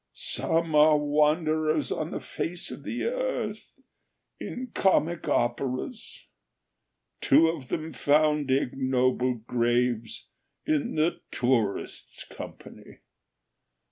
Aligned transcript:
"Some 0.13 0.73
are 0.73 0.97
wanderers 0.97 1.91
on 1.91 2.09
the 2.09 2.19
face 2.19 2.71
of 2.71 2.81
the 2.81 3.03
earth, 3.03 3.75
in 4.39 4.71
comic 4.73 5.29
operas. 5.29 6.25
Two 7.21 7.47
of 7.49 7.67
them 7.67 7.93
found 7.93 8.49
ignoble 8.49 9.35
graves 9.35 10.31
in 10.65 10.95
the 10.95 11.21
'Tourists'' 11.29 12.23
company. 12.25 13.01